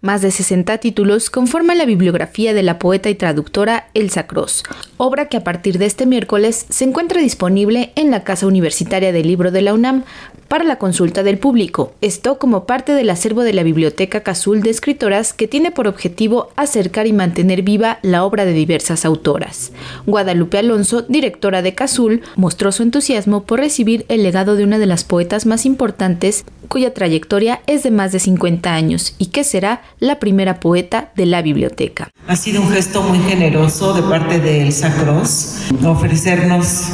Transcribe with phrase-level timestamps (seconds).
[0.00, 4.62] Más de 60 títulos conforman la bibliografía de la poeta y traductora Elsa Cross,
[4.96, 9.26] obra que a partir de este miércoles se encuentra disponible en la Casa Universitaria del
[9.26, 10.04] Libro de la UNAM
[10.46, 14.70] para la consulta del público, esto como parte del acervo de la Biblioteca Cazul de
[14.70, 19.72] Escritoras que tiene por objetivo acercar y mantener viva la obra de diversas autoras.
[20.06, 24.86] Guadalupe Alonso, directora de Cazul, mostró su entusiasmo por recibir el legado de una de
[24.86, 29.82] las poetas más importantes cuya trayectoria es de más de 50 años y que será
[29.98, 32.10] la primera poeta de la biblioteca.
[32.26, 36.84] Ha sido un gesto muy generoso de parte de Elsa Cross ofrecernos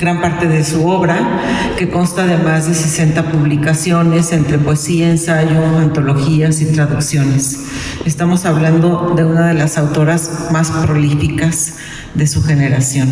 [0.00, 5.62] gran parte de su obra, que consta de más de 60 publicaciones entre poesía, ensayo,
[5.78, 7.66] antologías y traducciones.
[8.06, 11.74] Estamos hablando de una de las autoras más prolíficas
[12.14, 13.08] de su generación.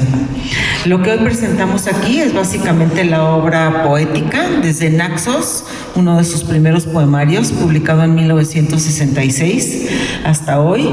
[0.85, 6.43] Lo que hoy presentamos aquí es básicamente la obra poética desde Naxos, uno de sus
[6.43, 9.89] primeros poemarios, publicado en 1966
[10.25, 10.89] hasta hoy.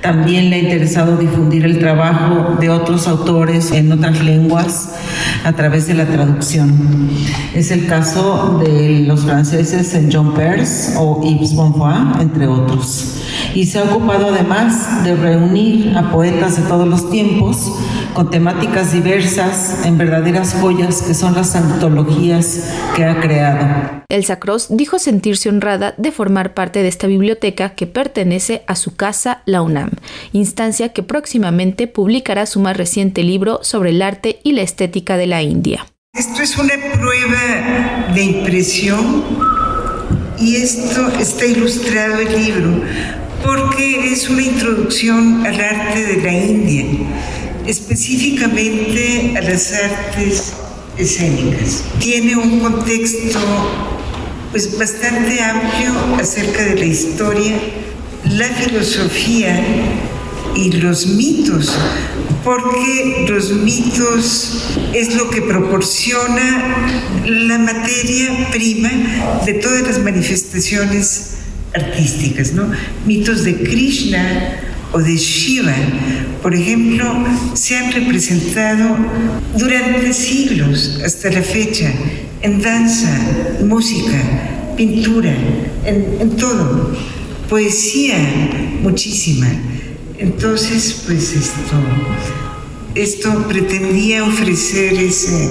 [0.00, 4.90] También le ha interesado difundir el trabajo de otros autores en otras lenguas
[5.44, 7.08] a través de la traducción.
[7.54, 13.14] Es el caso de los franceses John Peirce o Yves Bonfoy, entre otros.
[13.54, 17.72] Y se ha ocupado además de reunir a poetas de todos los tiempos
[18.12, 24.02] con temáticas diversas en verdaderas joyas que son las antologías que ha creado.
[24.08, 28.96] Elsa Cross dijo sentirse honrada de formar parte de esta biblioteca que pertenece a su
[28.96, 29.90] casa, la UNAM,
[30.32, 35.26] instancia que próximamente publicará su más reciente libro sobre el arte y la estética de
[35.28, 35.86] la India.
[36.12, 39.24] Esto es una prueba de impresión
[40.38, 42.82] y esto está ilustrado el libro
[43.44, 46.84] porque es una introducción al arte de la India,
[47.66, 50.54] específicamente a las artes
[50.96, 51.84] escénicas.
[52.00, 53.38] Tiene un contexto
[54.50, 57.52] pues bastante amplio acerca de la historia,
[58.24, 59.62] la filosofía
[60.56, 61.74] y los mitos,
[62.44, 66.86] porque los mitos es lo que proporciona
[67.26, 68.90] la materia prima
[69.44, 71.34] de todas las manifestaciones
[71.74, 72.70] artísticas, ¿no?
[73.06, 74.60] Mitos de Krishna
[74.92, 75.74] o de Shiva,
[76.42, 77.24] por ejemplo,
[77.54, 78.96] se han representado
[79.56, 81.92] durante siglos hasta la fecha
[82.42, 83.10] en danza,
[83.64, 84.20] música,
[84.76, 85.34] pintura,
[85.84, 86.96] en, todo,
[87.48, 88.16] poesía
[88.82, 89.48] muchísima.
[90.18, 91.76] Entonces, pues esto,
[92.94, 95.48] esto pretendía ofrecer ese,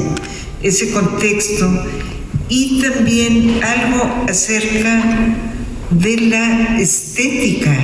[0.61, 1.69] ese contexto
[2.47, 5.03] y también algo acerca
[5.93, 7.75] de la estética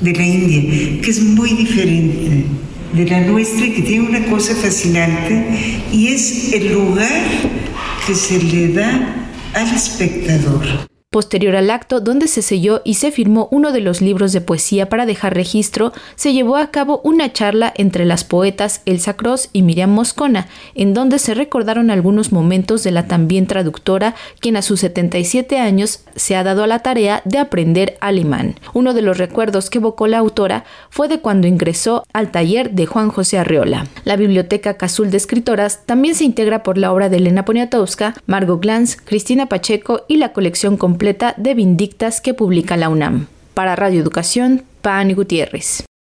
[0.00, 2.44] de la India, que es muy diferente
[2.92, 5.44] de la nuestra y que tiene una cosa fascinante
[5.92, 7.22] y es el lugar
[8.06, 10.86] que se le da al espectador.
[11.10, 14.88] Posterior al acto, donde se selló y se firmó uno de los libros de poesía
[14.88, 19.62] para dejar registro, se llevó a cabo una charla entre las poetas Elsa Cross y
[19.62, 24.80] Miriam Moscona, en donde se recordaron algunos momentos de la también traductora, quien a sus
[24.80, 28.56] 77 años se ha dado a la tarea de aprender alemán.
[28.74, 32.86] Uno de los recuerdos que evocó la autora fue de cuando ingresó al taller de
[32.86, 33.86] Juan José Arreola.
[34.04, 38.60] La Biblioteca Cazul de Escritoras también se integra por la obra de Elena Poniatowska, Margot
[38.60, 40.95] Glantz, Cristina Pacheco y la colección completa
[41.36, 43.28] de Vindictas que publica la UNAM.
[43.54, 45.86] Para Radio Educación, Pani Gutiérrez.